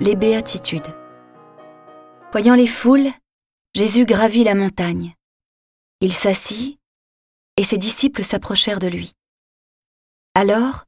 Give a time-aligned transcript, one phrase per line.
[0.00, 0.92] Les béatitudes.
[2.32, 3.12] Voyant les foules,
[3.76, 5.14] Jésus gravit la montagne.
[6.00, 6.80] Il s'assit,
[7.56, 9.12] et ses disciples s'approchèrent de lui.
[10.34, 10.84] Alors,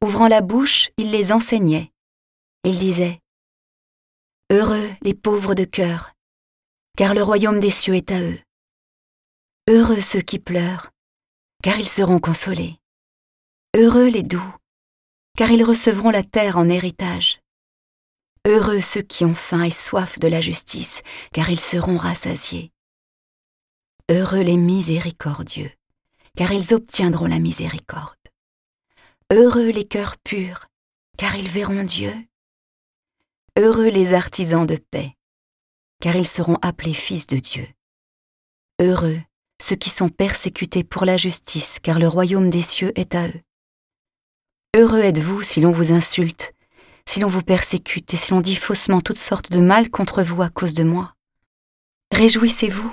[0.00, 1.90] ouvrant la bouche, il les enseignait.
[2.62, 3.18] Il disait
[4.52, 6.12] Heureux les pauvres de cœur,
[6.96, 8.38] car le royaume des cieux est à eux.
[9.68, 10.90] Heureux ceux qui pleurent,
[11.64, 12.76] car ils seront consolés.
[13.76, 14.54] Heureux les doux,
[15.36, 17.40] car ils recevront la terre en héritage.
[18.46, 22.72] Heureux ceux qui ont faim et soif de la justice, car ils seront rassasiés.
[24.10, 25.70] Heureux les miséricordieux,
[26.36, 28.18] car ils obtiendront la miséricorde.
[29.32, 30.66] Heureux les cœurs purs,
[31.16, 32.12] car ils verront Dieu.
[33.58, 35.14] Heureux les artisans de paix,
[36.00, 37.66] car ils seront appelés fils de Dieu.
[38.80, 39.20] Heureux
[39.60, 43.40] ceux qui sont persécutés pour la justice, car le royaume des cieux est à eux.
[44.76, 46.53] Heureux êtes-vous si l'on vous insulte,
[47.14, 50.42] si l'on vous persécute et si l'on dit faussement toutes sortes de mal contre vous
[50.42, 51.14] à cause de moi.
[52.10, 52.92] Réjouissez-vous,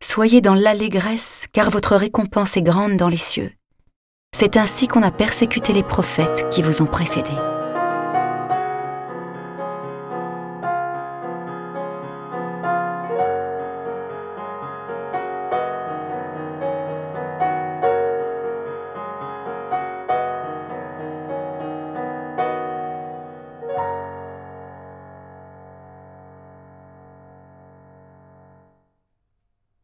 [0.00, 3.50] soyez dans l'allégresse, car votre récompense est grande dans les cieux.
[4.32, 7.49] C'est ainsi qu'on a persécuté les prophètes qui vous ont précédés.